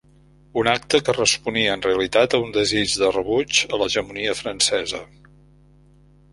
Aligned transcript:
Una 0.61 0.71
acta 0.79 0.99
que 1.09 1.13
responia 1.17 1.75
en 1.79 1.83
realitat 1.87 2.33
a 2.37 2.41
un 2.45 2.49
desig 2.57 2.97
de 3.03 3.11
rebuig 3.19 3.63
a 3.69 3.81
l'hegemonia 3.83 4.37
francesa. 4.43 5.07